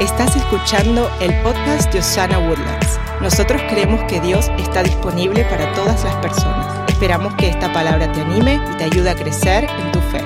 [0.00, 3.00] Estás escuchando el podcast de Osana Woodlands.
[3.20, 6.88] Nosotros creemos que Dios está disponible para todas las personas.
[6.88, 10.22] Esperamos que esta palabra te anime y te ayude a crecer en tu fe.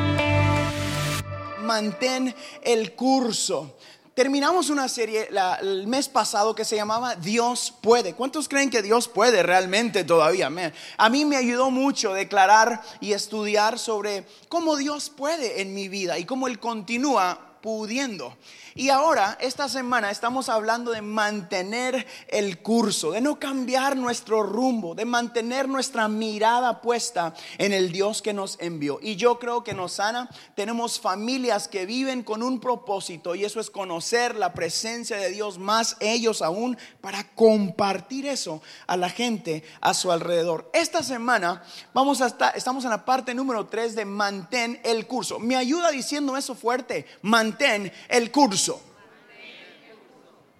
[1.62, 3.78] Mantén el curso.
[4.12, 5.30] Terminamos una serie
[5.62, 8.12] el mes pasado que se llamaba Dios puede.
[8.12, 10.50] ¿Cuántos creen que Dios puede realmente todavía?
[10.98, 16.18] a mí me ayudó mucho declarar y estudiar sobre cómo Dios puede en mi vida
[16.18, 18.36] y cómo Él continúa pudiendo.
[18.74, 24.94] Y ahora, esta semana, estamos hablando de mantener el curso, de no cambiar nuestro rumbo,
[24.94, 28.98] de mantener nuestra mirada puesta en el Dios que nos envió.
[29.02, 30.30] Y yo creo que nos sana.
[30.54, 35.58] Tenemos familias que viven con un propósito y eso es conocer la presencia de Dios
[35.58, 40.70] más ellos aún para compartir eso a la gente a su alrededor.
[40.72, 45.38] Esta semana vamos a estar, estamos en la parte número 3 de mantén el curso.
[45.38, 48.61] Me ayuda diciendo eso fuerte, mantén el curso.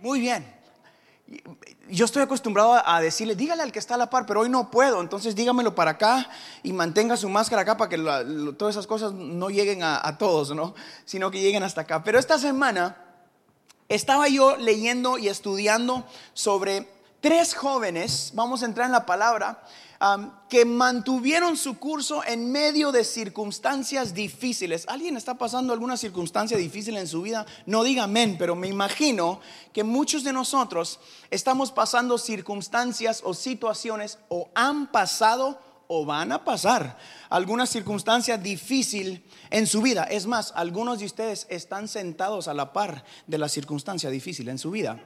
[0.02, 0.44] Muy bien.
[1.88, 4.68] Yo estoy acostumbrado a decirle, dígale al que está a la par, pero hoy no
[4.68, 6.28] puedo, entonces dígamelo para acá
[6.64, 7.98] y mantenga su máscara acá para que
[8.58, 10.74] todas esas cosas no lleguen a, a todos, ¿no?
[11.04, 12.02] Sino que lleguen hasta acá.
[12.02, 12.96] Pero esta semana
[13.88, 16.88] estaba yo leyendo y estudiando sobre
[17.22, 19.62] tres jóvenes, vamos a entrar en la palabra,
[20.48, 24.84] que mantuvieron su curso en medio de circunstancias difíciles.
[24.88, 27.46] ¿Alguien está pasando alguna circunstancia difícil en su vida?
[27.66, 29.40] No diga amén, pero me imagino
[29.72, 30.98] que muchos de nosotros
[31.30, 36.98] estamos pasando circunstancias o situaciones o han pasado o van a pasar
[37.30, 40.02] alguna circunstancia difícil en su vida.
[40.04, 44.58] Es más, algunos de ustedes están sentados a la par de la circunstancia difícil en
[44.58, 44.98] su vida.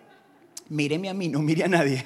[0.68, 2.04] Míreme a mí, no mire a nadie.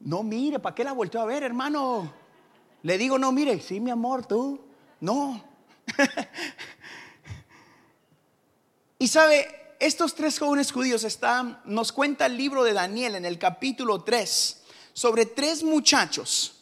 [0.00, 2.12] No mire, ¿para qué la volteó a ver, hermano?
[2.82, 4.60] Le digo, no mire, sí, mi amor, tú.
[5.00, 5.42] No.
[8.98, 13.38] y sabe, estos tres jóvenes judíos están, nos cuenta el libro de Daniel en el
[13.38, 14.62] capítulo 3
[14.92, 16.60] sobre tres muchachos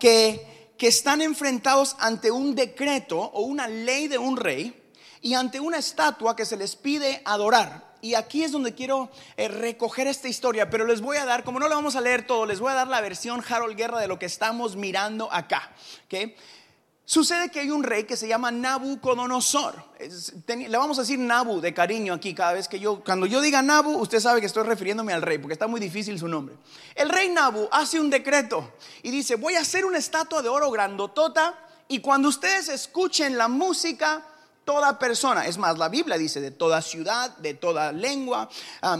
[0.00, 4.80] que, que están enfrentados ante un decreto o una ley de un rey
[5.20, 9.48] y ante una estatua que se les pide adorar y aquí es donde quiero eh,
[9.48, 12.44] recoger esta historia, pero les voy a dar, como no lo vamos a leer todo,
[12.44, 15.70] les voy a dar la versión Harold Guerra de lo que estamos mirando acá.
[17.04, 19.84] Sucede que hay un rey que se llama Nabucodonosor.
[20.46, 23.62] le vamos a decir Nabu de cariño aquí cada vez que yo, cuando yo diga
[23.62, 26.56] Nabu, usted sabe que estoy refiriéndome al rey, porque está muy difícil su nombre.
[26.96, 30.70] El rey Nabu hace un decreto y dice, voy a hacer una estatua de oro
[30.70, 34.24] grandotota y cuando ustedes escuchen la música,
[34.64, 38.48] toda persona, es más, la Biblia dice de toda ciudad, de toda lengua,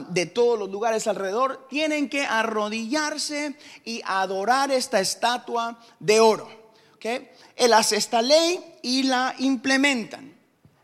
[0.09, 6.49] de todos los lugares alrededor, tienen que arrodillarse y adorar esta estatua de oro.
[6.97, 7.31] ¿okay?
[7.57, 10.35] Él hace esta ley y la implementan.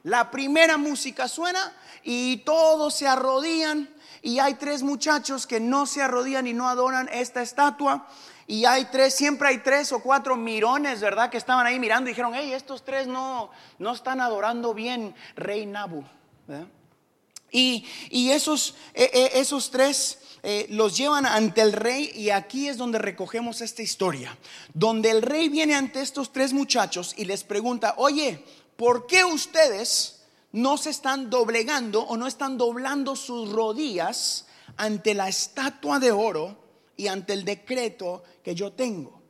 [0.05, 3.89] La primera música suena y todos se arrodillan
[4.22, 8.06] y hay tres muchachos que no se arrodillan y no adoran esta estatua
[8.50, 11.28] y hay tres, siempre hay tres o cuatro mirones, ¿verdad?
[11.28, 15.66] Que estaban ahí mirando y dijeron, hey, estos tres no, no están adorando bien, rey
[15.66, 16.03] Nabu.
[17.50, 17.84] Y,
[18.31, 22.98] esos, e, e, esos tres eh, los llevan ante el rey y aquí es donde
[22.98, 24.38] recogemos esta historia,
[24.72, 30.22] donde el rey viene ante estos tres muchachos y les pregunta, oye, ¿por qué ustedes
[30.53, 34.47] no se están doblegando o no están doblando sus rodillas
[34.78, 36.67] ante la estatua de oro?
[36.98, 39.22] Y ante el decreto que yo tengo.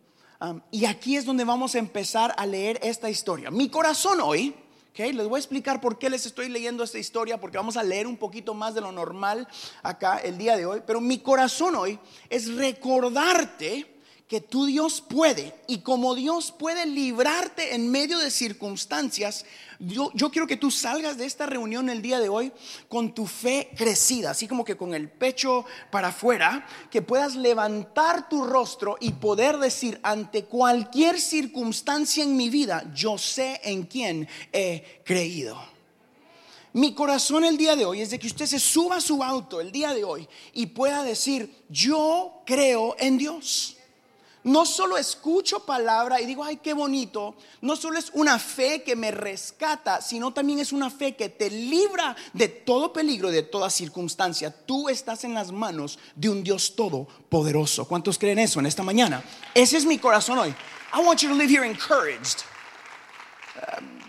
[0.70, 3.50] y aquí es donde vamos a empezar a leer esta historia.
[3.50, 4.54] Mi corazón hoy,
[4.90, 7.82] okay, les voy a explicar por qué les estoy leyendo esta historia, porque vamos a
[7.82, 9.46] leer un poquito más de lo normal
[9.82, 11.98] acá el día de hoy, pero mi corazón hoy
[12.30, 13.98] es recordarte
[14.28, 19.44] que tu Dios puede y como Dios puede librarte en medio de circunstancias,
[19.78, 22.52] yo, yo, quiero que tú salgas de esta reunión el día de hoy
[22.88, 28.28] con tu fe crecida, así como que con el pecho para afuera, que puedas levantar
[28.28, 34.28] tu rostro y poder decir ante cualquier circunstancia en mi vida, yo sé en quién
[34.52, 35.58] he creído.
[36.72, 39.60] Mi corazón el día de hoy es de que usted se suba a su auto
[39.60, 43.77] el día de hoy y pueda decir, yo creo en Dios
[44.48, 48.96] no solo escucho palabra y digo, ay, qué bonito, no solo es una fe que
[48.96, 53.68] me rescata, sino también es una fe que te libra de todo peligro, de toda
[53.68, 54.50] circunstancia.
[54.50, 57.84] Tú estás en las manos de un Dios todopoderoso.
[57.86, 59.22] ¿Cuántos creen eso en esta mañana?
[59.54, 60.54] Ese es mi corazón hoy.
[60.94, 62.42] I want you to live here encouraged.
[63.56, 64.00] Um,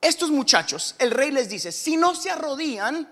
[0.00, 3.08] estos muchachos, el rey les dice, si no se arrodillan,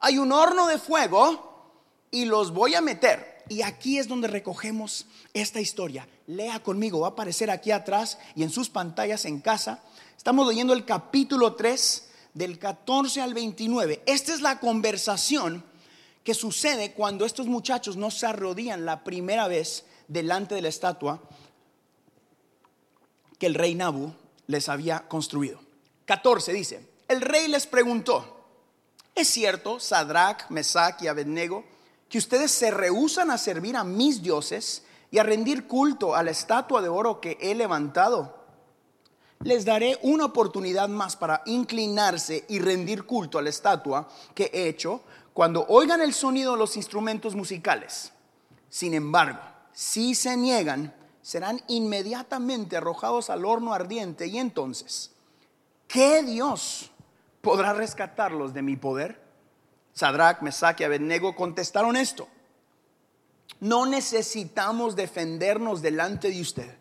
[0.00, 5.06] hay un horno de fuego y los voy a meter y aquí es donde recogemos
[5.34, 6.08] esta historia.
[6.26, 9.82] Lea conmigo, va a aparecer aquí atrás y en sus pantallas en casa.
[10.16, 14.02] Estamos leyendo el capítulo 3 del 14 al 29.
[14.06, 15.64] Esta es la conversación
[16.24, 21.22] que sucede cuando estos muchachos no se arrodillan la primera vez delante de la estatua
[23.38, 24.12] que el rey Nabu
[24.46, 25.60] les había construido.
[26.04, 28.44] 14 dice, el rey les preguntó,
[29.14, 31.64] ¿es cierto, Sadrach, Mesach y Abednego,
[32.08, 36.30] que ustedes se rehusan a servir a mis dioses y a rendir culto a la
[36.30, 38.38] estatua de oro que he levantado?
[39.40, 44.68] Les daré una oportunidad más para inclinarse y rendir culto a la estatua que he
[44.68, 45.02] hecho
[45.32, 48.12] cuando oigan el sonido de los instrumentos musicales.
[48.68, 49.38] Sin embargo,
[49.72, 55.12] si se niegan, serán inmediatamente arrojados al horno ardiente y entonces,
[55.86, 56.90] ¿qué Dios
[57.40, 59.27] podrá rescatarlos de mi poder?
[59.98, 62.28] Sadrach, Mesach y Abednego contestaron esto.
[63.58, 66.76] No necesitamos defendernos delante de usted.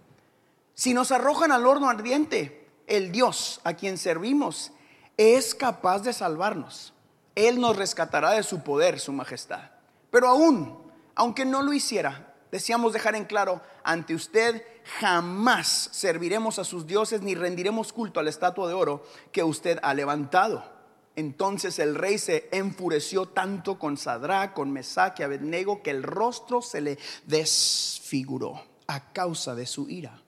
[0.75, 4.71] Si nos arrojan al horno ardiente, el Dios a quien servimos
[5.17, 6.93] es capaz de salvarnos.
[7.33, 9.71] Él nos rescatará de su poder, su majestad.
[10.11, 10.77] Pero aún,
[11.15, 14.63] aunque no lo hiciera, deseamos dejar en claro ante usted,
[14.99, 19.79] jamás serviremos a sus dioses ni rendiremos culto a la estatua de oro que usted
[19.81, 20.76] ha levantado.
[21.17, 26.61] Entonces el rey se enfureció tanto con Sadrá, con Mesaque y Abednego que el rostro
[26.61, 30.21] se le desfiguró a causa de su ira.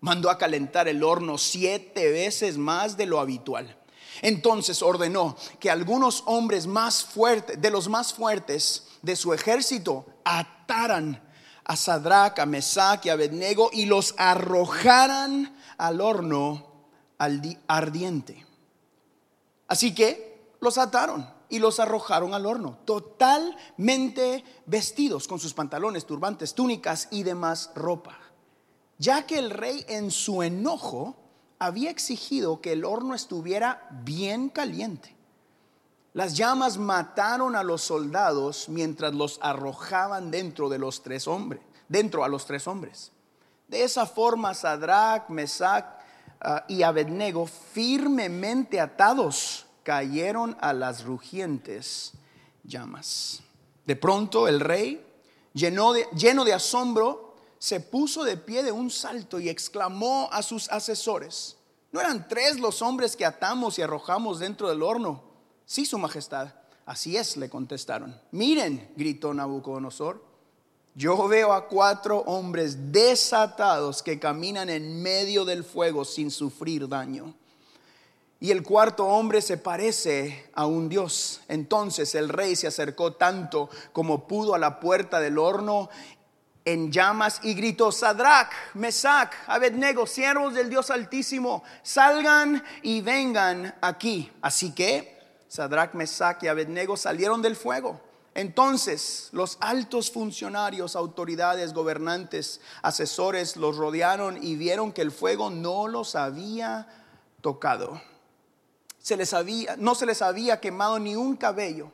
[0.00, 3.74] Mandó a calentar el horno siete veces más de lo habitual
[4.22, 11.22] entonces ordenó que algunos hombres más fuertes, de los más fuertes de su ejército, ataran
[11.64, 16.86] a Sadrach, a Mesach y a Abednego y los arrojaran al horno
[17.66, 18.45] ardiente.
[19.68, 26.54] Así que los ataron y los arrojaron al horno, totalmente vestidos con sus pantalones, turbantes,
[26.54, 28.18] túnicas y demás ropa.
[28.98, 31.16] Ya que el rey en su enojo
[31.58, 35.14] había exigido que el horno estuviera bien caliente.
[36.12, 42.24] Las llamas mataron a los soldados mientras los arrojaban dentro de los tres hombres, dentro
[42.24, 43.12] a los tres hombres.
[43.68, 45.84] De esa forma, Sadrach, Mesach
[46.68, 52.12] y Abednego, firmemente atados, cayeron a las rugientes
[52.64, 53.40] llamas.
[53.84, 55.04] De pronto, el rey,
[55.52, 60.42] lleno de, lleno de asombro, se puso de pie de un salto y exclamó a
[60.42, 61.56] sus asesores,
[61.92, 65.22] ¿no eran tres los hombres que atamos y arrojamos dentro del horno?
[65.64, 66.52] Sí, su majestad.
[66.84, 68.20] Así es, le contestaron.
[68.30, 70.24] Miren, gritó Nabucodonosor,
[70.96, 77.34] yo veo a cuatro hombres desatados que caminan en medio del fuego sin sufrir daño.
[78.40, 81.42] Y el cuarto hombre se parece a un dios.
[81.48, 85.90] Entonces el rey se acercó tanto como pudo a la puerta del horno
[86.64, 94.32] en llamas y gritó, Sadrach, Mesach, Abednego, siervos del Dios Altísimo, salgan y vengan aquí.
[94.40, 98.05] Así que Sadrach, Mesach y Abednego salieron del fuego.
[98.36, 105.88] Entonces los altos funcionarios, autoridades, gobernantes, asesores los rodearon y vieron que el fuego no
[105.88, 106.86] los había
[107.40, 107.98] tocado.
[108.98, 111.90] Se les había, no se les había quemado ni un cabello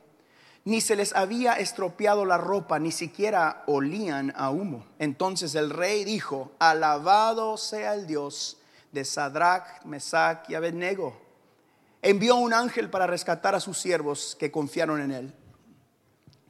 [0.65, 4.85] ni se les había estropeado la ropa, ni siquiera olían a humo.
[4.97, 8.57] Entonces el rey dijo, alabado sea el Dios
[8.93, 11.21] de Sadrach, Mesach y Abednego.
[12.01, 15.33] Envió un ángel para rescatar a sus siervos que confiaron en él.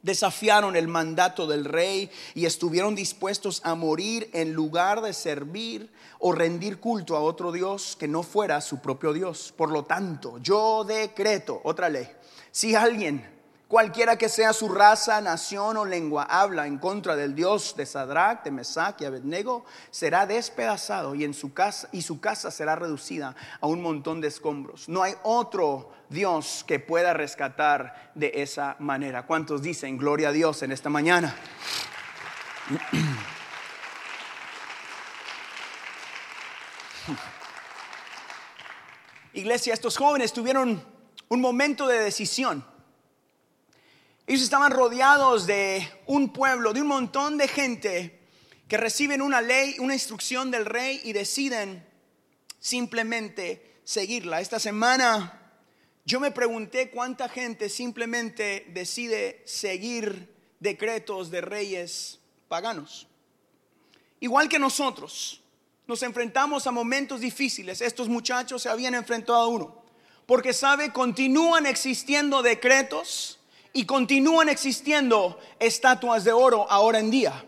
[0.04, 6.30] Desafiaron el mandato del rey y estuvieron dispuestos a morir en lugar de servir o
[6.30, 9.52] rendir culto a otro Dios que no fuera su propio Dios.
[9.56, 12.06] Por lo tanto, yo decreto, otra ley,
[12.52, 13.33] si alguien
[13.74, 18.44] Cualquiera que sea su raza, nación o lengua habla en contra del Dios de Sadrach,
[18.44, 23.34] de Mesach y Abednego, será despedazado y en su casa y su casa será reducida
[23.60, 24.88] a un montón de escombros.
[24.88, 29.26] No hay otro Dios que pueda rescatar de esa manera.
[29.26, 31.34] ¿Cuántos dicen gloria a Dios en esta mañana?
[39.32, 40.80] Iglesia, estos jóvenes tuvieron
[41.28, 42.72] un momento de decisión.
[44.26, 48.20] Ellos estaban rodeados de un pueblo, de un montón de gente
[48.68, 51.86] que reciben una ley, una instrucción del rey y deciden
[52.58, 54.40] simplemente seguirla.
[54.40, 55.52] Esta semana
[56.06, 63.06] yo me pregunté cuánta gente simplemente decide seguir decretos de reyes paganos.
[64.20, 65.42] Igual que nosotros,
[65.86, 67.82] nos enfrentamos a momentos difíciles.
[67.82, 69.84] Estos muchachos se habían enfrentado a uno.
[70.24, 73.38] Porque sabe, continúan existiendo decretos
[73.74, 77.44] y continúan existiendo estatuas de oro ahora en día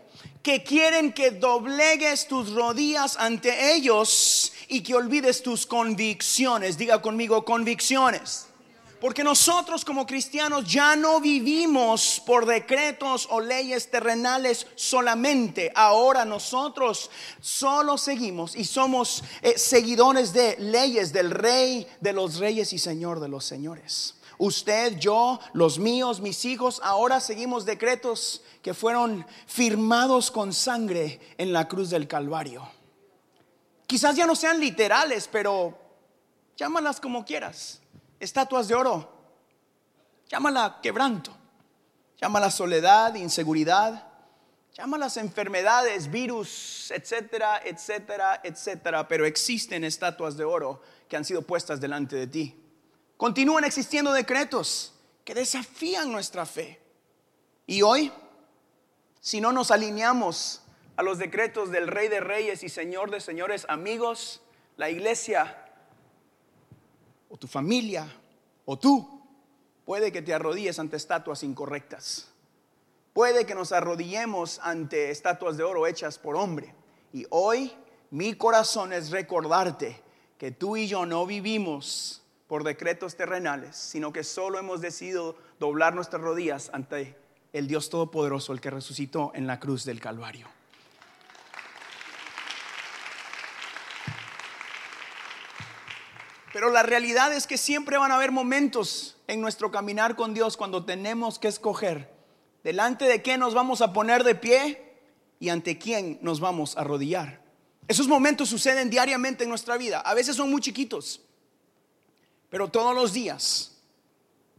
[0.47, 6.77] que quieren que doblegues tus rodillas ante ellos y que olvides tus convicciones.
[6.77, 8.47] Diga conmigo convicciones.
[9.01, 15.69] Porque nosotros como cristianos ya no vivimos por decretos o leyes terrenales solamente.
[15.75, 22.71] Ahora nosotros solo seguimos y somos eh, seguidores de leyes del rey de los reyes
[22.71, 24.16] y señor de los señores.
[24.37, 31.53] Usted, yo, los míos, mis hijos, ahora seguimos decretos que fueron firmados con sangre en
[31.53, 32.67] la cruz del Calvario.
[33.87, 35.77] Quizás ya no sean literales, pero
[36.55, 37.81] llámalas como quieras
[38.19, 39.11] estatuas de oro.
[40.29, 41.31] Llámala quebranto.
[42.19, 44.07] Llámala soledad, inseguridad.
[44.73, 49.07] Llámalas enfermedades, virus, etcétera, etcétera, etcétera.
[49.07, 52.63] Pero existen estatuas de oro que han sido puestas delante de ti.
[53.17, 54.93] Continúan existiendo decretos
[55.25, 56.79] que desafían nuestra fe.
[57.65, 58.11] Y hoy,
[59.19, 60.61] si no nos alineamos
[60.95, 64.41] a los decretos del Rey de Reyes y Señor de Señores, amigos,
[64.77, 65.65] la iglesia
[67.29, 68.07] o tu familia
[68.65, 69.21] o tú,
[69.83, 72.31] puede que te arrodilles ante estatuas incorrectas.
[73.13, 76.75] Puede que nos arrodillemos ante estatuas de oro hechas por hombre.
[77.11, 77.73] Y hoy
[78.11, 80.01] mi corazón es recordarte
[80.37, 85.93] que tú y yo no vivimos por decretos terrenales, sino que solo hemos decidido doblar
[85.95, 87.17] nuestras rodillas ante
[87.53, 90.47] el Dios Todopoderoso, el que resucitó en la cruz del Calvario.
[96.53, 100.57] Pero la realidad es que siempre van a haber momentos en nuestro caminar con Dios
[100.57, 102.11] cuando tenemos que escoger
[102.63, 104.93] delante de qué nos vamos a poner de pie
[105.39, 107.41] y ante quién nos vamos a arrodillar.
[107.87, 109.99] Esos momentos suceden diariamente en nuestra vida.
[109.99, 111.21] A veces son muy chiquitos,
[112.49, 113.77] pero todos los días,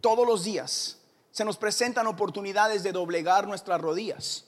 [0.00, 0.98] todos los días
[1.30, 4.44] se nos presentan oportunidades de doblegar nuestras rodillas.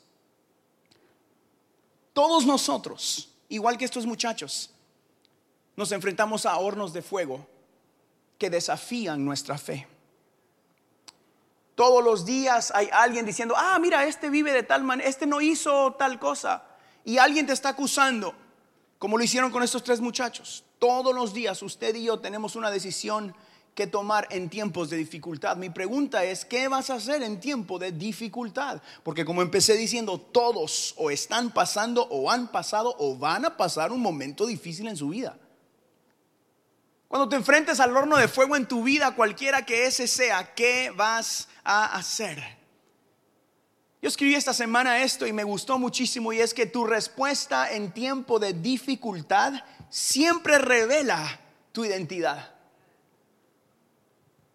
[2.13, 4.71] Todos nosotros, igual que estos muchachos,
[5.77, 7.47] nos enfrentamos a hornos de fuego
[8.39, 9.87] que desafían nuestra fe.
[11.75, 15.41] Todos los días hay alguien diciendo, ah, mira, este vive de tal manera, este no
[15.41, 16.65] hizo tal cosa.
[17.05, 18.35] Y alguien te está acusando,
[18.99, 20.65] como lo hicieron con estos tres muchachos.
[20.81, 23.35] Todos los días usted y yo tenemos una decisión
[23.75, 25.57] que tomar en tiempos de dificultad.
[25.59, 28.81] Mi pregunta es, ¿qué vas a hacer en tiempo de dificultad?
[29.03, 33.93] Porque como empecé diciendo, todos o están pasando o han pasado o van a pasar
[33.93, 35.39] un momento difícil en su vida.
[37.09, 40.91] Cuando te enfrentes al horno de fuego en tu vida, cualquiera que ese sea, ¿qué
[40.97, 42.60] vas a hacer?
[44.03, 47.93] Yo escribí esta semana esto y me gustó muchísimo y es que tu respuesta en
[47.93, 49.53] tiempo de dificultad
[49.91, 51.39] siempre revela
[51.73, 52.55] tu identidad.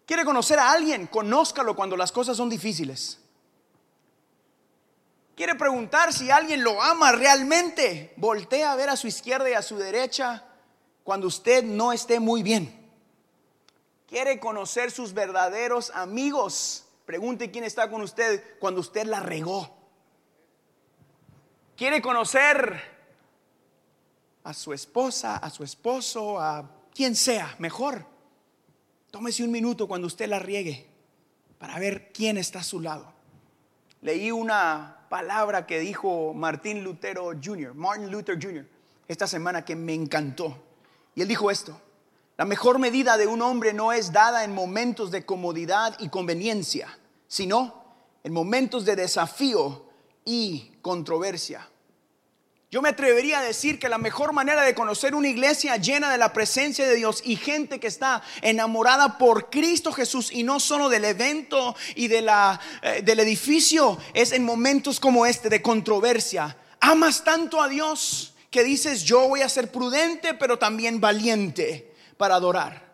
[0.04, 1.06] ¿Quiere conocer a alguien?
[1.06, 3.20] Conózcalo cuando las cosas son difíciles.
[5.36, 8.14] ¿Quiere preguntar si alguien lo ama realmente?
[8.16, 10.44] Voltea a ver a su izquierda y a su derecha
[11.04, 12.74] cuando usted no esté muy bien.
[14.08, 16.85] Quiere conocer sus verdaderos amigos.
[17.06, 19.74] Pregunte quién está con usted cuando usted la regó.
[21.76, 22.80] Quiere conocer
[24.42, 28.04] a su esposa, a su esposo, a quien sea, mejor.
[29.10, 30.86] Tómese un minuto cuando usted la riegue
[31.58, 33.12] para ver quién está a su lado.
[34.02, 38.66] Leí una palabra que dijo Martín Lutero Jr., Martin Luther Jr.,
[39.06, 40.56] esta semana que me encantó.
[41.14, 41.80] Y él dijo esto,
[42.36, 46.98] la mejor medida de un hombre no es dada en momentos de comodidad y conveniencia,
[47.26, 47.84] sino
[48.22, 49.86] en momentos de desafío
[50.24, 51.66] y controversia.
[52.70, 56.18] Yo me atrevería a decir que la mejor manera de conocer una iglesia llena de
[56.18, 60.90] la presencia de Dios y gente que está enamorada por Cristo Jesús y no solo
[60.90, 66.58] del evento y de la, eh, del edificio es en momentos como este de controversia.
[66.80, 72.36] Amas tanto a Dios que dices, yo voy a ser prudente, pero también valiente para
[72.36, 72.85] adorar.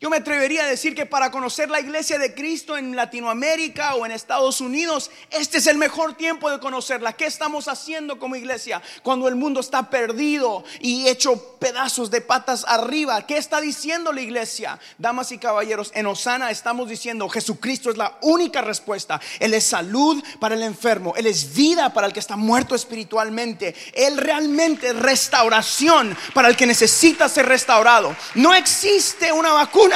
[0.00, 4.06] Yo me atrevería a decir que para conocer la iglesia de Cristo en Latinoamérica o
[4.06, 7.14] en Estados Unidos, este es el mejor tiempo de conocerla.
[7.14, 12.64] ¿Qué estamos haciendo como iglesia cuando el mundo está perdido y hecho pedazos de patas
[12.68, 13.26] arriba?
[13.26, 14.78] ¿Qué está diciendo la iglesia?
[14.98, 19.20] Damas y caballeros, en Osana estamos diciendo, Jesucristo es la única respuesta.
[19.40, 23.74] Él es salud para el enfermo, Él es vida para el que está muerto espiritualmente.
[23.94, 28.14] Él realmente es restauración para el que necesita ser restaurado.
[28.36, 29.87] No existe una vacuna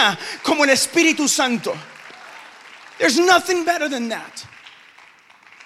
[0.42, 1.72] como el Espíritu Santo.
[2.98, 4.32] There's nothing better than that.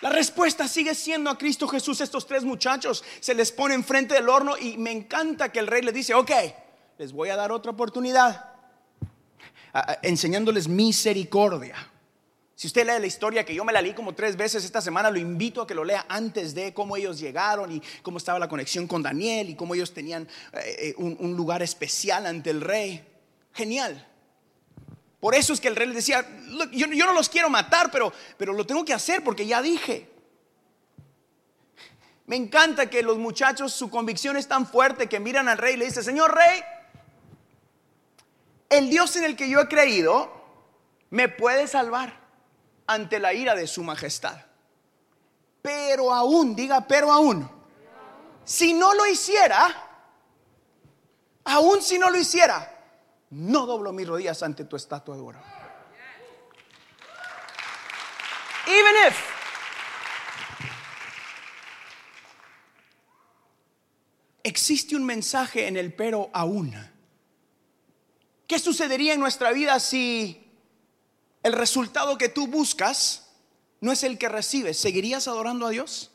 [0.00, 2.00] La respuesta sigue siendo a Cristo Jesús.
[2.00, 5.82] Estos tres muchachos se les pone enfrente del horno y me encanta que el rey
[5.82, 6.30] les dice, ok,
[6.98, 8.52] les voy a dar otra oportunidad,
[10.02, 11.76] enseñándoles misericordia.
[12.54, 15.10] Si usted lee la historia, que yo me la leí como tres veces esta semana,
[15.10, 18.48] lo invito a que lo lea antes de cómo ellos llegaron y cómo estaba la
[18.48, 23.04] conexión con Daniel y cómo ellos tenían eh, eh, un lugar especial ante el rey.
[23.52, 24.15] Genial.
[25.26, 26.24] Por eso es que el rey le decía,
[26.70, 30.08] yo, no los quiero matar, pero, pero lo tengo que hacer porque ya dije.
[32.26, 35.78] Me encanta que los muchachos, su convicción es tan fuerte que miran al rey y
[35.78, 36.62] le dicen, Señor rey,
[38.68, 40.30] el Dios en el que yo he creído
[41.10, 42.20] me puede salvar
[42.86, 44.36] ante la ira de su majestad.
[45.60, 47.50] Pero aún, diga, pero aún,
[48.44, 49.74] si no lo hiciera,
[51.42, 52.75] aún si no lo hiciera,
[53.30, 55.40] no doblo mis rodillas ante tu estatua de oro.
[58.66, 59.36] Even if
[64.42, 66.74] existe un mensaje en el pero aún.
[68.46, 70.48] ¿Qué sucedería en nuestra vida si
[71.42, 73.28] el resultado que tú buscas
[73.80, 74.78] no es el que recibes?
[74.78, 76.12] ¿Seguirías adorando a Dios?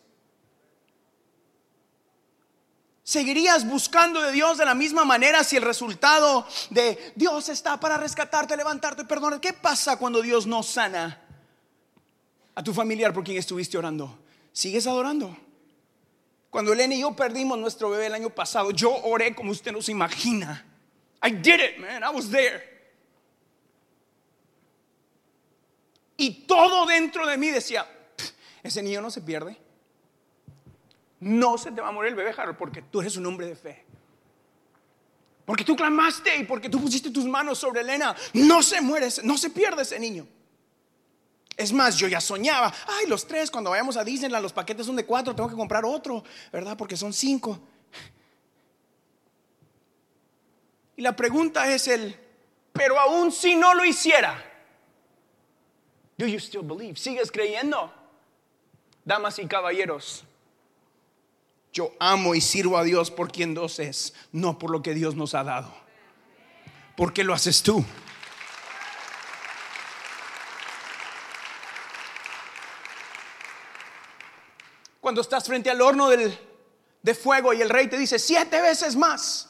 [3.11, 7.97] ¿Seguirías buscando de Dios de la misma manera si el resultado de Dios está para
[7.97, 9.41] rescatarte, levantarte, perdonar?
[9.41, 11.21] ¿Qué pasa cuando Dios no sana
[12.55, 14.17] a tu familiar por quien estuviste orando?
[14.53, 15.35] ¿Sigues adorando?
[16.49, 19.81] Cuando Elena y yo perdimos nuestro bebé el año pasado, yo oré como usted no
[19.81, 20.65] se imagina.
[21.21, 22.03] I did it, man.
[22.03, 22.63] I was there.
[26.15, 27.85] Y todo dentro de mí decía,
[28.63, 29.57] ese niño no se pierde.
[31.21, 33.55] No se te va a morir el bebé, Harold, porque tú eres un hombre de
[33.55, 33.85] fe.
[35.45, 38.15] Porque tú clamaste y porque tú pusiste tus manos sobre Elena.
[38.33, 40.27] No se muere, no se pierde ese niño.
[41.55, 44.95] Es más, yo ya soñaba, ay, los tres, cuando vayamos a Disneyland, los paquetes son
[44.95, 46.75] de cuatro, tengo que comprar otro, ¿verdad?
[46.75, 47.59] Porque son cinco.
[50.95, 52.15] Y la pregunta es el,
[52.73, 54.43] pero aún si no lo hiciera,
[56.17, 56.95] do you still believe?
[56.95, 57.93] ¿Sigues creyendo?
[59.03, 60.23] Damas y caballeros,
[61.73, 65.15] yo amo y sirvo a Dios por quien Dios es, no por lo que Dios
[65.15, 65.73] nos ha dado.
[66.97, 67.83] ¿Por qué lo haces tú?
[74.99, 79.49] Cuando estás frente al horno de fuego y el rey te dice siete veces más.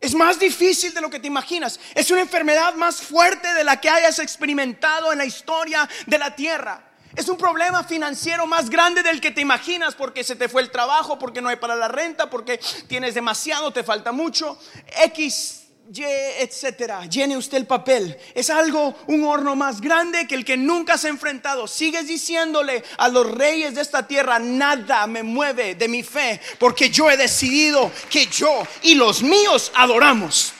[0.00, 1.78] Es más difícil de lo que te imaginas.
[1.94, 6.34] Es una enfermedad más fuerte de la que hayas experimentado en la historia de la
[6.34, 6.91] tierra.
[7.14, 10.70] Es un problema financiero más grande del que te imaginas porque se te fue el
[10.70, 14.58] trabajo, porque no hay para la renta, porque tienes demasiado, te falta mucho.
[15.04, 15.62] X
[15.94, 17.04] y, etcétera.
[17.06, 18.16] Llene usted el papel.
[18.34, 21.66] Es algo, un horno más grande que el que nunca se ha enfrentado.
[21.66, 26.88] Sigues diciéndole a los reyes de esta tierra, nada me mueve de mi fe, porque
[26.88, 30.54] yo he decidido que yo y los míos adoramos.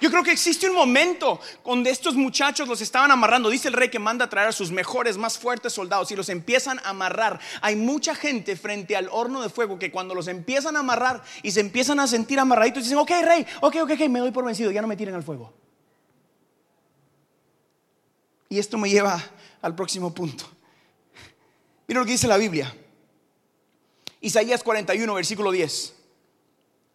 [0.00, 3.50] Yo creo que existe un momento donde estos muchachos los estaban amarrando.
[3.50, 6.28] Dice el rey que manda a traer a sus mejores, más fuertes soldados y los
[6.30, 7.38] empiezan a amarrar.
[7.60, 11.50] Hay mucha gente frente al horno de fuego que cuando los empiezan a amarrar y
[11.50, 14.70] se empiezan a sentir amarraditos, dicen, ok, rey, ok, ok, ok, me doy por vencido,
[14.70, 15.52] ya no me tiren al fuego.
[18.48, 19.22] Y esto me lleva
[19.60, 20.44] al próximo punto.
[21.86, 22.74] Mira lo que dice la Biblia.
[24.20, 25.99] Isaías 41, versículo 10.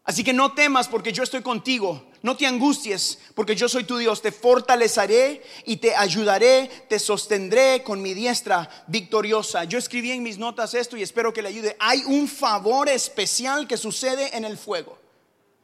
[0.06, 2.06] Así que no temas porque yo estoy contigo.
[2.22, 4.22] No te angusties porque yo soy tu Dios.
[4.22, 6.86] Te fortaleceré y te ayudaré.
[6.88, 9.64] Te sostendré con mi diestra victoriosa.
[9.64, 11.76] Yo escribí en mis notas esto y espero que le ayude.
[11.80, 14.96] Hay un favor especial que sucede en el fuego.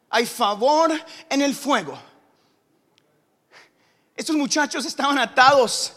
[0.10, 0.92] Hay favor
[1.30, 1.98] en el fuego.
[4.16, 5.94] Estos muchachos estaban atados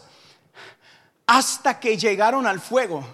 [1.27, 3.07] hasta que llegaron al fuego.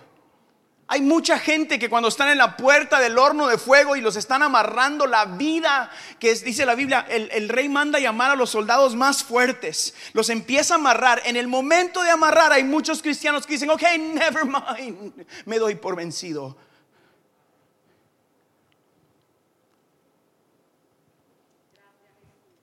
[0.93, 4.17] Hay mucha gente que cuando están en la puerta del horno de fuego y los
[4.17, 8.97] están amarrando la vida, que dice la Biblia, el, rey manda llamar a los soldados
[8.97, 11.23] más fuertes, los empieza a amarrar.
[11.27, 15.77] En el momento de amarrar hay muchos cristianos que dicen, ok, never mind, me doy
[15.77, 16.57] por vencido.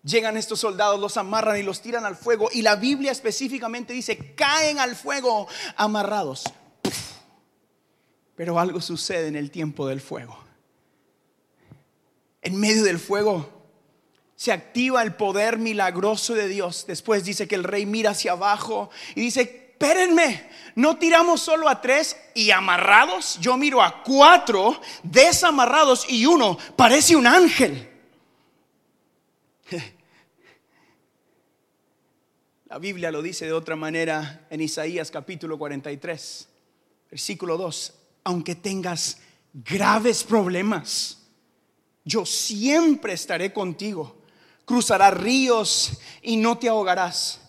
[0.04, 2.50] Llegan estos soldados, los amarran y los tiran al fuego.
[2.52, 6.44] Y la Biblia específicamente dice, caen al fuego amarrados.
[8.38, 10.38] Pero algo sucede en el tiempo del fuego.
[12.44, 13.52] En medio del fuego
[14.36, 16.86] se activa el poder milagroso de Dios.
[16.88, 21.82] Después dice que el rey mira hacia abajo y dice, espérenme, no tiramos solo a
[21.82, 27.90] tres y amarrados, yo miro a cuatro desamarrados y uno parece un ángel.
[32.70, 36.48] La Biblia lo dice de otra manera en Isaías capítulo 43,
[37.10, 37.97] versículo 2
[38.28, 39.20] aunque tengas
[39.54, 41.18] graves problemas,
[42.04, 44.18] yo siempre estaré contigo.
[44.66, 47.40] Cruzarás ríos y no te ahogarás.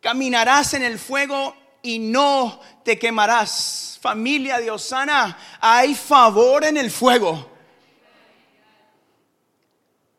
[0.00, 3.98] Caminarás en el fuego y no te quemarás.
[4.00, 7.50] Familia de Osana, hay favor en el fuego.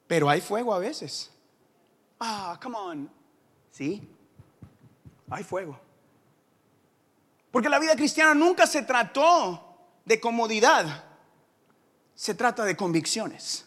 [0.05, 1.31] Pero hay fuego a veces.
[2.19, 3.09] Ah, come on.
[3.71, 4.05] Sí,
[5.29, 5.79] hay fuego.
[7.51, 9.63] Porque la vida cristiana nunca se trató
[10.07, 11.03] de comodidad,
[12.15, 13.65] se trata de convicciones.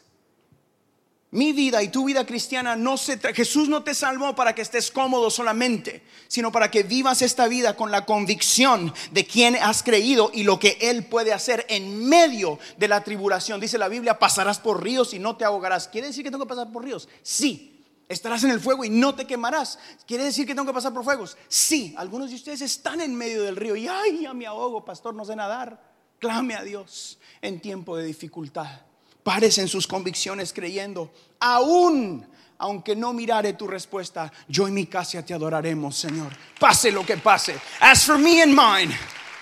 [1.32, 4.90] Mi vida y tu vida cristiana no se Jesús no te salvó para que estés
[4.90, 10.32] cómodo solamente, sino para que vivas esta vida con la convicción de quién has creído
[10.34, 13.60] y lo que él puede hacer en medio de la tribulación.
[13.60, 15.86] Dice la Biblia, pasarás por ríos y no te ahogarás.
[15.86, 17.08] ¿Quiere decir que tengo que pasar por ríos?
[17.22, 17.76] Sí.
[18.08, 19.78] Estarás en el fuego y no te quemarás.
[20.04, 21.36] ¿Quiere decir que tengo que pasar por fuegos?
[21.46, 21.94] Sí.
[21.96, 25.24] Algunos de ustedes están en medio del río y ay, ya me ahogo, pastor, no
[25.24, 25.89] sé nadar.
[26.20, 28.82] Clame a Dios en tiempo de dificultad.
[29.24, 32.26] Pares en sus convicciones creyendo, aún
[32.58, 36.30] aunque no mirare tu respuesta, yo y mi casa te adoraremos, Señor.
[36.58, 37.58] Pase lo que pase.
[37.80, 38.94] As for me and mine,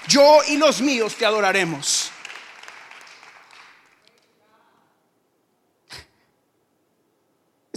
[0.07, 2.13] yo y los míos te adoraremos.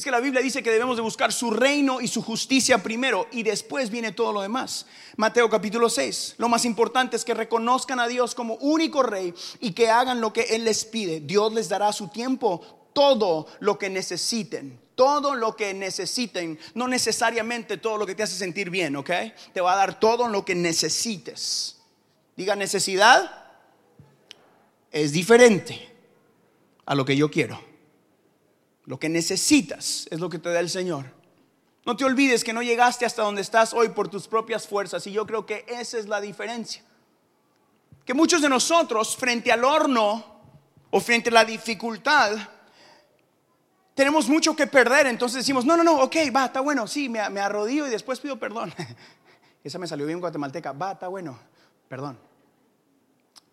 [0.01, 3.27] Es que la Biblia dice que debemos de buscar su reino y su justicia primero
[3.31, 4.87] y después viene todo lo demás.
[5.15, 6.37] Mateo capítulo 6.
[6.39, 10.33] Lo más importante es que reconozcan a Dios como único rey y que hagan lo
[10.33, 11.19] que Él les pide.
[11.19, 14.79] Dios les dará a su tiempo todo lo que necesiten.
[14.95, 19.11] Todo lo que necesiten, no necesariamente todo lo que te hace sentir bien, ¿ok?
[19.53, 21.77] Te va a dar todo lo que necesites.
[22.35, 23.51] Diga necesidad
[24.89, 25.93] es diferente
[26.87, 27.70] a lo que yo quiero.
[28.91, 31.05] Lo que necesitas es lo que te da el Señor.
[31.85, 35.13] No te olvides que no llegaste hasta donde estás hoy por tus propias fuerzas y
[35.13, 36.83] yo creo que esa es la diferencia.
[38.03, 40.41] Que muchos de nosotros frente al horno
[40.89, 42.37] o frente a la dificultad
[43.93, 47.29] tenemos mucho que perder, entonces decimos, no, no, no, ok, va, está bueno, sí, me,
[47.29, 48.73] me arrodillo y después pido perdón.
[49.63, 51.39] Esa me salió bien guatemalteca, va, está bueno,
[51.87, 52.19] perdón.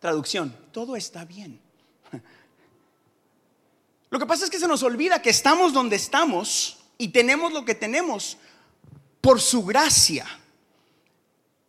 [0.00, 1.60] Traducción, todo está bien.
[4.10, 7.64] Lo que pasa es que se nos olvida que estamos donde estamos y tenemos lo
[7.64, 8.38] que tenemos
[9.20, 10.26] por su gracia.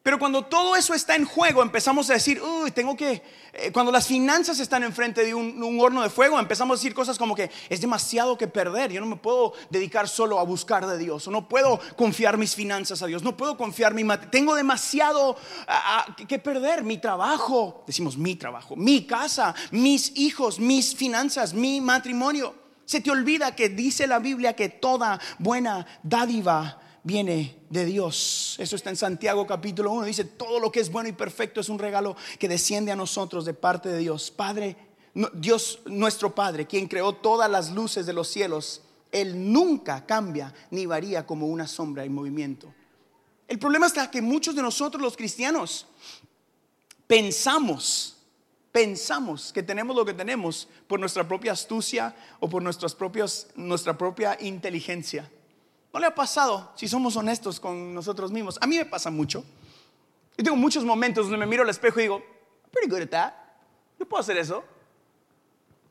[0.02, 3.92] Pero cuando todo eso está en juego, empezamos a decir, uy, tengo que, eh, cuando
[3.92, 7.52] las finanzas están enfrente de un, horno de fuego, empezamos a decir cosas como que
[7.68, 11.32] es demasiado que perder, yo no me puedo dedicar solo a buscar de Dios, o
[11.32, 15.36] no puedo confiar mis finanzas a Dios, no puedo confiar mi tengo demasiado
[16.28, 22.56] que perder, mi trabajo, decimos mi trabajo, mi casa, mis hijos, mis finanzas, mi matrimonio.
[22.86, 26.80] Se te olvida que dice la Biblia que toda buena dádiva
[27.10, 28.56] viene de Dios.
[28.60, 30.06] Eso está en Santiago capítulo 1.
[30.06, 33.46] Dice, todo lo que es bueno y perfecto es un regalo que desciende a nosotros
[33.46, 34.30] de parte de Dios.
[34.30, 34.78] Padre,
[35.34, 40.86] Dios nuestro Padre, quien creó todas las luces de los cielos, Él nunca cambia ni
[40.86, 42.72] varía como una sombra en movimiento.
[43.48, 45.88] El problema está que muchos de nosotros los cristianos
[47.08, 48.18] pensamos,
[48.72, 53.98] pensamos que tenemos lo que tenemos por nuestra propia astucia o por nuestras propias, nuestra
[53.98, 55.28] propia inteligencia.
[55.94, 58.58] ¿No le ha pasado, si somos honestos con nosotros mismos?
[58.62, 59.44] A mí me pasa mucho.
[60.38, 62.24] Yo tengo muchos momentos donde me miro al espejo y digo,
[62.72, 63.34] pretty good at that.
[64.00, 64.64] Yo puedo hacer eso.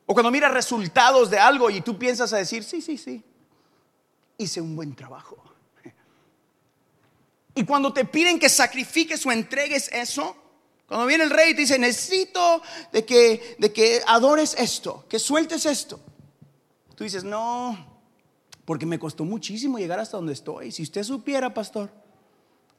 [0.05, 3.23] O cuando miras resultados de algo y tú piensas a decir, sí, sí, sí,
[4.37, 5.37] hice un buen trabajo.
[7.53, 10.35] Y cuando te piden que sacrifiques o entregues eso,
[10.87, 15.19] cuando viene el rey y te dice, necesito de que, de que adores esto, que
[15.19, 15.99] sueltes esto,
[16.95, 17.98] tú dices, no,
[18.69, 20.71] porque me costó muchísimo llegar hasta donde estoy.
[20.71, 21.89] Si usted supiera, pastor,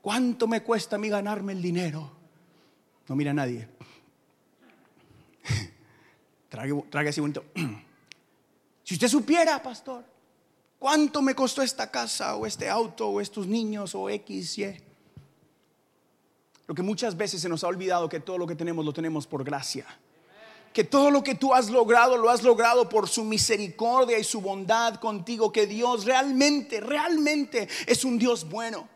[0.00, 2.08] cuánto me cuesta a mí ganarme el dinero.
[3.08, 3.68] No mira a nadie.
[6.48, 7.42] trague, así bonito.
[8.84, 10.04] si usted supiera, pastor,
[10.78, 14.76] cuánto me costó esta casa o este auto o estos niños o X, Y.
[16.68, 19.26] Lo que muchas veces se nos ha olvidado que todo lo que tenemos lo tenemos
[19.26, 19.88] por gracia
[20.72, 24.40] que todo lo que tú has logrado lo has logrado por su misericordia y su
[24.40, 28.88] bondad contigo, que Dios realmente, realmente es un Dios bueno.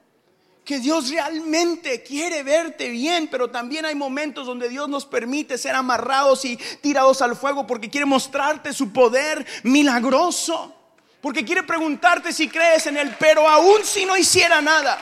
[0.65, 5.75] Que Dios realmente quiere verte bien, pero también hay momentos donde Dios nos permite ser
[5.75, 10.75] amarrados y tirados al fuego porque quiere mostrarte su poder milagroso.
[11.21, 14.99] Porque quiere preguntarte si crees en Él, pero aún si no hiciera nada.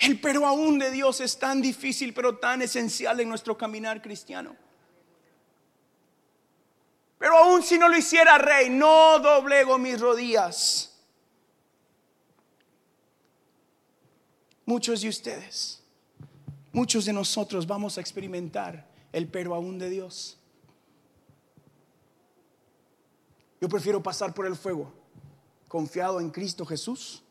[0.00, 4.56] El pero aún de Dios es tan difícil, pero tan esencial en nuestro caminar cristiano.
[7.18, 10.98] Pero aún si no lo hiciera rey, no doblego mis rodillas.
[14.64, 15.82] Muchos de ustedes,
[16.72, 20.38] muchos de nosotros vamos a experimentar el pero aún de Dios.
[23.60, 24.90] Yo prefiero pasar por el fuego
[25.68, 27.22] confiado en Cristo Jesús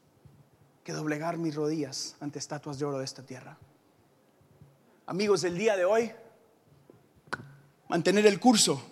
[0.90, 3.60] que doblegar mis rodillas ante estatuas de oro de esta tierra.
[5.06, 6.12] Amigos, el día de hoy,
[7.88, 8.84] mantener el curso,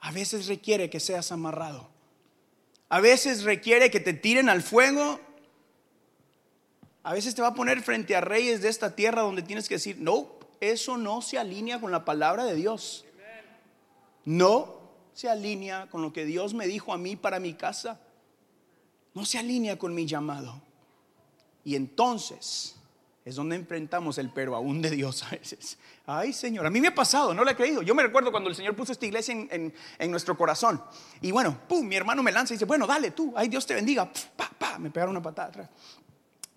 [0.00, 1.88] a veces requiere que seas amarrado.
[2.90, 5.18] A veces requiere que te tiren al fuego.
[7.02, 9.76] A veces te va a poner frente a reyes de esta tierra donde tienes que
[9.76, 10.28] decir, no,
[10.60, 13.06] eso no se alinea con la palabra de Dios.
[14.26, 14.74] No
[15.14, 17.98] se alinea con lo que Dios me dijo a mí para mi casa.
[19.14, 20.60] No se alinea con mi llamado.
[21.64, 22.76] Y entonces
[23.24, 25.78] es donde enfrentamos el pero aún de Dios a veces.
[26.04, 27.80] Ay, Señor, a mí me ha pasado, no lo he creído.
[27.80, 29.72] Yo me recuerdo cuando el Señor puso esta iglesia en,
[30.10, 30.82] nuestro corazón.
[31.22, 33.74] Y bueno, pum, mi hermano me lanza y dice, bueno, dale tú, ay, Dios te
[33.74, 34.12] bendiga.
[34.36, 35.70] Pa, pa, me pegaron una patada atrás.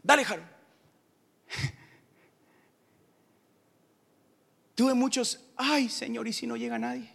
[0.04, 0.44] Dale, Jaro.
[4.76, 7.10] Tuve muchos, ay, Señor, ¿y si no llega nadie?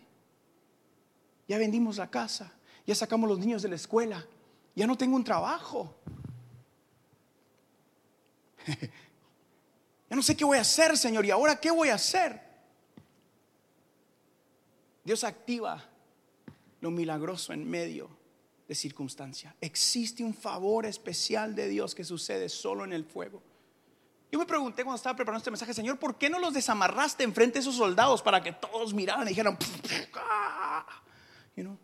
[1.47, 2.55] Ya vendimos la casa,
[2.87, 4.27] ya sacamos los niños de la escuela,
[4.75, 5.95] ya no tengo un trabajo.
[10.13, 11.25] Ya no sé qué voy a hacer, Señor.
[11.25, 12.39] ¿Y ahora qué voy a hacer?
[15.03, 15.83] Dios activa
[16.83, 18.11] lo milagroso en medio
[18.69, 19.57] de circunstancia.
[19.59, 23.43] Existe un favor especial de Dios que sucede solo en el fuego.
[24.31, 27.55] Yo me pregunté cuando estaba preparando este mensaje, Señor, ¿por qué no los desamarraste enfrente
[27.55, 29.57] de esos soldados para que todos miraran y dijeran,
[30.15, 30.87] ah",
[31.57, 31.79] you know?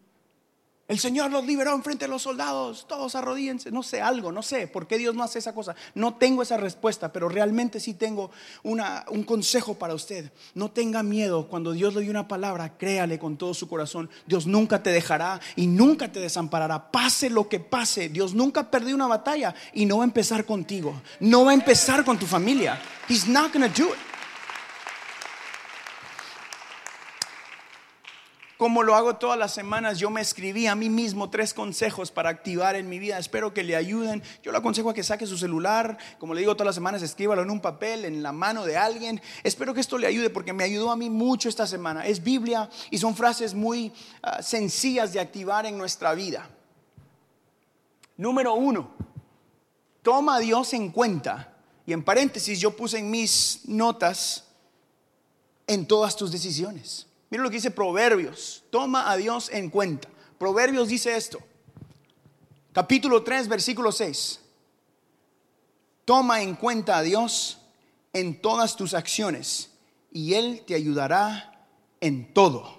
[0.88, 4.66] El Señor los liberó enfrente de los soldados, todos arrodíense, no sé, algo, no sé
[4.66, 5.76] por qué Dios no hace esa cosa.
[5.94, 8.30] No tengo esa respuesta, pero realmente sí tengo
[8.62, 10.32] una, un consejo para usted.
[10.54, 14.08] No tenga miedo cuando Dios le dio una palabra, créale con todo su corazón.
[14.26, 16.90] Dios nunca te dejará y nunca te desamparará.
[16.90, 21.02] Pase lo que pase, Dios nunca perdió una batalla y no va a empezar contigo,
[21.20, 22.80] no va a empezar con tu familia.
[23.10, 24.17] He's not going to do it.
[28.58, 32.28] Como lo hago todas las semanas, yo me escribí a mí mismo tres consejos para
[32.28, 33.16] activar en mi vida.
[33.16, 34.20] Espero que le ayuden.
[34.42, 35.96] Yo le aconsejo a que saque su celular.
[36.18, 39.22] Como le digo todas las semanas, escríbalo en un papel, en la mano de alguien.
[39.44, 42.04] Espero que esto le ayude porque me ayudó a mí mucho esta semana.
[42.04, 43.92] Es Biblia y son frases muy
[44.24, 46.50] ah, sencillas de activar en nuestra vida.
[48.16, 48.90] Número uno,
[50.02, 51.54] toma a Dios en cuenta.
[51.86, 54.48] Y en paréntesis yo puse en mis notas
[55.68, 57.07] en todas tus decisiones.
[57.30, 58.64] Mira lo que dice Proverbios.
[58.70, 60.08] Toma a Dios en cuenta.
[60.38, 61.38] Proverbios dice esto.
[62.72, 64.40] Capítulo 3, versículo 6.
[66.04, 67.58] Toma en cuenta a Dios
[68.12, 69.70] en todas tus acciones
[70.10, 71.66] y Él te ayudará
[72.00, 72.78] en todo.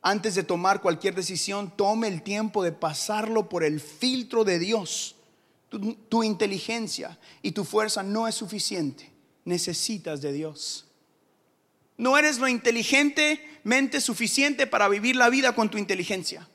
[0.00, 5.16] Antes de tomar cualquier decisión, tome el tiempo de pasarlo por el filtro de Dios.
[5.68, 9.10] Tu, tu inteligencia y tu fuerza no es suficiente.
[9.44, 10.83] Necesitas de Dios.
[11.96, 16.48] No eres lo inteligentemente suficiente para vivir la vida con tu inteligencia.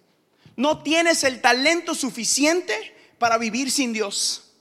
[0.56, 2.73] No tienes el talento suficiente
[3.17, 4.52] para vivir sin Dios.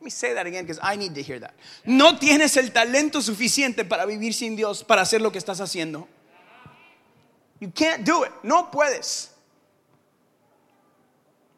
[0.00, 1.54] Let me say that again because I need to hear that.
[1.84, 6.06] No tienes el talento suficiente para vivir sin Dios, para hacer lo que estás haciendo.
[7.58, 8.32] You can't do it.
[8.42, 9.30] No puedes.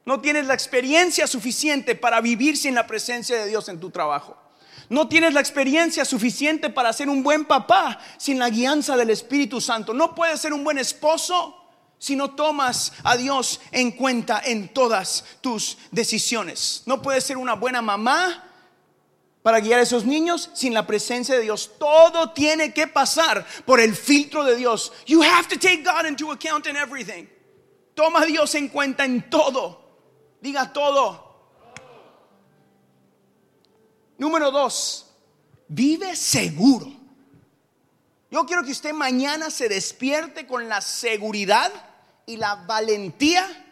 [0.05, 4.39] No tienes la experiencia suficiente para vivir sin la presencia de Dios en tu trabajo.
[4.89, 9.61] No tienes la experiencia suficiente para ser un buen papá sin la guianza del Espíritu
[9.61, 9.93] Santo.
[9.93, 11.57] No puedes ser un buen esposo
[11.99, 16.83] si no tomas a Dios en cuenta en todas tus decisiones.
[16.87, 18.45] No puedes ser una buena mamá
[19.43, 21.73] para guiar a esos niños sin la presencia de Dios.
[21.79, 24.93] Todo tiene que pasar por el filtro de Dios.
[25.07, 27.27] You have to take God into account in everything.
[27.95, 29.81] Toma a Dios en cuenta en todo.
[30.41, 31.26] Diga todo.
[34.19, 35.07] Número dos,
[35.69, 36.93] vive seguro.
[38.31, 41.73] Yo quiero que usted mañana se despierte con la seguridad
[42.27, 43.65] y la valentía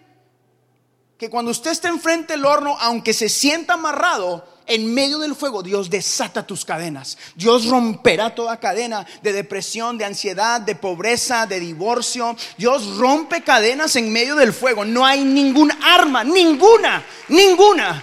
[1.19, 5.63] que cuando usted esté enfrente del horno, aunque se sienta amarrado, en medio del fuego
[5.63, 7.19] Dios desata tus cadenas.
[7.35, 12.37] Dios romperá toda cadena de depresión, de ansiedad, de pobreza, de divorcio.
[12.57, 14.85] Dios rompe cadenas en medio del fuego.
[14.85, 18.03] No hay ningún arma, ninguna, ninguna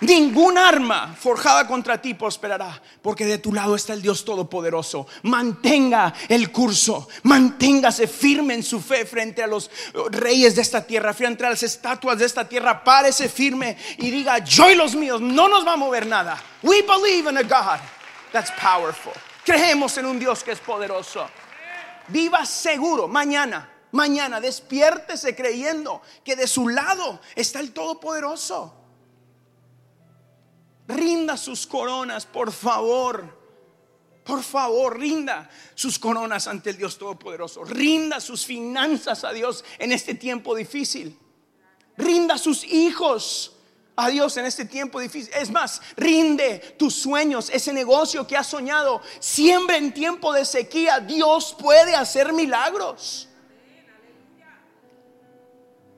[0.00, 5.08] Ningún arma forjada contra ti prosperará, porque de tu lado está el Dios Todopoderoso.
[5.24, 9.68] Mantenga el curso, manténgase firme en su fe frente a los
[10.10, 12.84] reyes de esta tierra, frente a las estatuas de esta tierra.
[12.84, 16.40] Párese firme y diga: Yo y los míos no nos va a mover nada.
[16.62, 17.80] We believe in a God
[18.32, 19.12] that's powerful.
[19.44, 21.28] Creemos en un Dios que es poderoso.
[22.06, 23.68] Viva seguro mañana.
[23.90, 28.77] Mañana despiértese creyendo que de su lado está el Todopoderoso.
[30.88, 33.36] Rinda sus coronas, por favor.
[34.24, 37.64] Por favor, rinda sus coronas ante el Dios Todopoderoso.
[37.64, 41.18] Rinda sus finanzas a Dios en este tiempo difícil.
[41.96, 43.52] Rinda sus hijos
[43.96, 45.32] a Dios en este tiempo difícil.
[45.34, 49.02] Es más, rinde tus sueños, ese negocio que has soñado.
[49.18, 51.00] Siempre en tiempo de sequía.
[51.00, 53.28] Dios puede hacer milagros.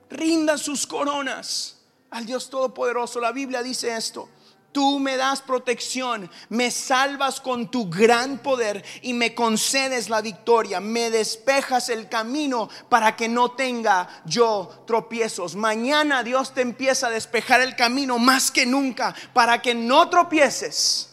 [0.09, 3.21] Rinda sus coronas al Dios Todopoderoso.
[3.21, 4.29] La Biblia dice esto.
[4.71, 10.79] Tú me das protección, me salvas con tu gran poder y me concedes la victoria,
[10.79, 15.55] me despejas el camino para que no tenga yo tropiezos.
[15.55, 21.09] Mañana Dios te empieza a despejar el camino más que nunca para que no tropieces.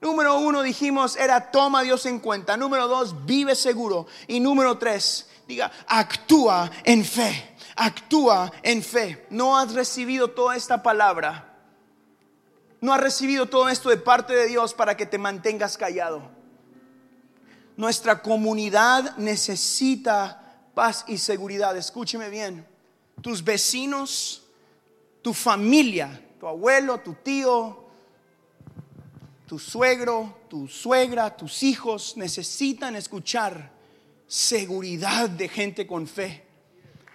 [0.00, 2.56] Número uno dijimos era toma a Dios en cuenta.
[2.56, 4.08] Número dos, vive seguro.
[4.26, 7.54] Y número tres, diga, actúa en fe.
[7.76, 9.26] Actúa en fe.
[9.30, 11.55] No has recibido toda esta palabra
[12.80, 16.22] no has recibido todo esto de parte de Dios para que te mantengas callado.
[17.76, 21.76] Nuestra comunidad necesita paz y seguridad.
[21.76, 22.66] Escúcheme bien.
[23.20, 24.42] Tus vecinos,
[25.22, 27.84] tu familia, tu abuelo, tu tío,
[29.46, 33.72] tu suegro, tu suegra, tus hijos necesitan escuchar
[34.26, 36.44] seguridad de gente con fe.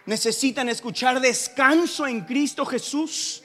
[0.06, 3.41] Necesitan escuchar descanso en Cristo Jesús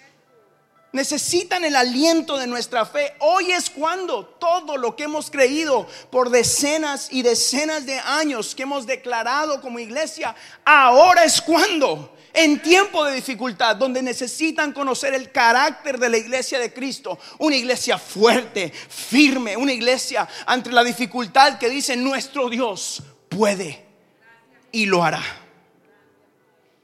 [0.92, 3.14] necesitan el aliento de nuestra fe.
[3.20, 8.62] Hoy es cuando todo lo que hemos creído por decenas y decenas de años que
[8.62, 12.14] hemos declarado como iglesia, ahora es cuando.
[12.33, 17.57] En tiempo de dificultad, donde necesitan conocer el carácter de la iglesia de Cristo, una
[17.57, 23.87] iglesia fuerte, firme, una iglesia ante la dificultad que dice nuestro Dios puede
[24.70, 25.22] y lo hará.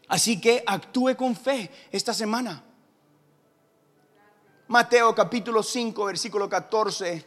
[0.08, 2.62] Así que actúe con fe esta semana.
[4.72, 7.22] Mateo capítulo 5, versículo 14,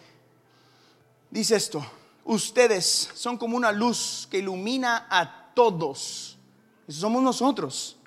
[1.30, 1.86] dice esto,
[2.24, 6.40] ustedes son como una luz que ilumina a todos.
[6.88, 7.98] Eso somos nosotros.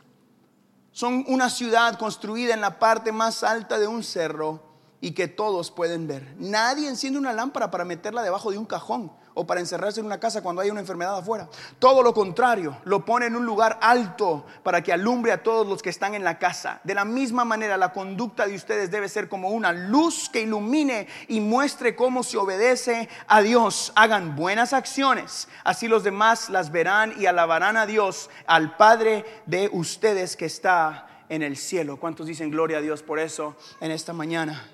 [0.90, 4.60] Son una ciudad construida en la parte más alta de un cerro
[5.00, 6.34] y que todos pueden ver.
[6.38, 10.18] Nadie enciende una lámpara para meterla debajo de un cajón o para encerrarse en una
[10.18, 11.48] casa cuando hay una enfermedad afuera.
[11.78, 15.80] Todo lo contrario, lo pone en un lugar alto para que alumbre a todos los
[15.80, 16.80] que están en la casa.
[16.82, 21.06] De la misma manera, la conducta de ustedes debe ser como una luz que ilumine
[21.28, 23.92] y muestre cómo se obedece a Dios.
[23.94, 29.70] Hagan buenas acciones, así los demás las verán y alabarán a Dios, al Padre de
[29.72, 32.00] ustedes que está en el cielo.
[32.00, 34.68] ¿Cuántos dicen gloria a Dios por eso en esta mañana?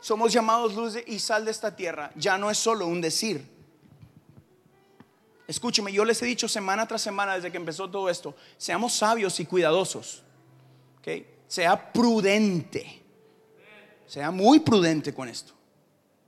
[0.00, 2.10] Somos llamados luz y sal de esta tierra.
[2.14, 3.57] Ya no es solo un decir.
[5.48, 9.40] Escúcheme, yo les he dicho semana tras semana desde que empezó todo esto, seamos sabios
[9.40, 10.22] y cuidadosos.
[11.46, 13.02] Sea prudente.
[14.06, 15.54] Sea muy prudente con esto.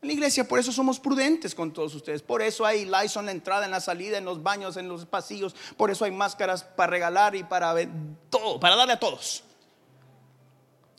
[0.00, 2.22] En la iglesia por eso somos prudentes con todos ustedes.
[2.22, 5.04] Por eso hay Lysol en la entrada, en la salida, en los baños, en los
[5.04, 5.54] pasillos.
[5.76, 7.74] Por eso hay máscaras para regalar y para
[8.30, 9.44] todo, para darle a todos.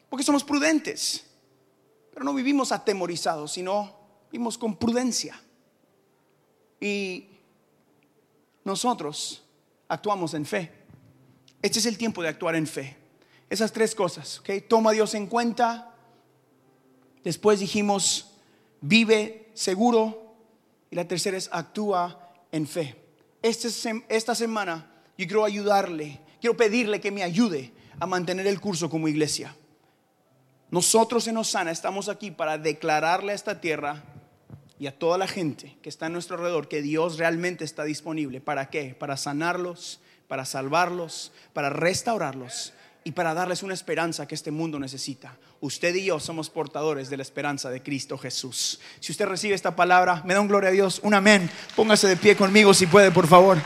[0.08, 1.26] Porque somos prudentes.
[2.14, 3.96] Pero no vivimos atemorizados, sino
[4.32, 5.42] vivimos con prudencia.
[6.80, 7.31] Y
[8.64, 9.44] nosotros
[9.88, 10.72] actuamos en fe.
[11.62, 12.98] Este es el tiempo de actuar en fe.
[13.50, 14.50] Esas tres cosas, ¿ok?
[14.68, 15.94] Toma a Dios en cuenta.
[17.24, 18.32] Después dijimos,
[18.82, 20.36] vive seguro.
[20.90, 22.96] Y la tercera es, actúa en fe.
[23.42, 23.70] Este
[24.10, 29.08] esta semana yo quiero ayudarle, quiero pedirle que me ayude a mantener el curso como
[29.08, 29.56] iglesia.
[30.70, 34.04] Nosotros en Osana estamos aquí para declararle a esta tierra
[34.82, 38.42] y a toda la gente que está a nuestro alrededor que Dios realmente está disponible.
[38.42, 38.96] ¿Para qué?
[38.98, 45.38] Para sanarlos, para salvarlos, para restaurarlos y para darles una esperanza que este mundo necesita.
[45.60, 48.80] Usted y yo somos portadores de la esperanza de Cristo Jesús.
[49.00, 51.48] Si usted recibe esta palabra, me da un gloria a Dios, un amén.
[51.76, 53.60] Póngase de pie conmigo si puede, por favor.